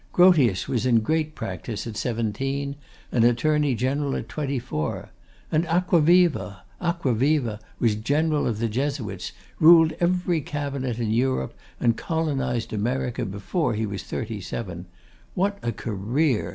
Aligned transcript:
Grotius 0.13 0.67
was 0.67 0.87
in 0.87 1.01
great 1.01 1.35
practice 1.35 1.85
at 1.85 1.95
seventeen, 1.95 2.75
and 3.11 3.23
Attorney 3.23 3.75
General 3.75 4.15
at 4.15 4.27
twenty 4.27 4.57
four. 4.57 5.09
And 5.51 5.63
Acquaviva; 5.65 6.61
Acquaviva 6.81 7.59
was 7.77 7.93
General 7.93 8.47
of 8.47 8.57
the 8.57 8.67
Jesuits, 8.67 9.31
ruled 9.59 9.93
every 9.99 10.41
cabinet 10.41 10.97
in 10.97 11.11
Europe, 11.11 11.53
and 11.79 11.95
colonised 11.97 12.73
America 12.73 13.25
before 13.27 13.75
he 13.75 13.85
was 13.85 14.01
thirty 14.01 14.41
seven. 14.41 14.87
What 15.35 15.59
a 15.61 15.71
career! 15.71 16.49